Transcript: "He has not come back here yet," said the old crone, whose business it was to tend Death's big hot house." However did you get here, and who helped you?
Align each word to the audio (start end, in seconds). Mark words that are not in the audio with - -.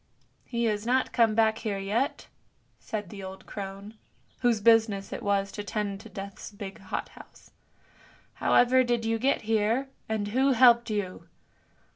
"He 0.53 0.63
has 0.63 0.83
not 0.83 1.11
come 1.11 1.35
back 1.35 1.59
here 1.59 1.77
yet," 1.77 2.25
said 2.79 3.11
the 3.11 3.21
old 3.21 3.45
crone, 3.45 3.99
whose 4.39 4.59
business 4.59 5.13
it 5.13 5.21
was 5.21 5.51
to 5.51 5.63
tend 5.63 6.11
Death's 6.11 6.49
big 6.49 6.79
hot 6.79 7.09
house." 7.09 7.51
However 8.43 8.83
did 8.83 9.05
you 9.05 9.19
get 9.19 9.43
here, 9.43 9.89
and 10.09 10.29
who 10.29 10.53
helped 10.53 10.89
you? 10.89 11.27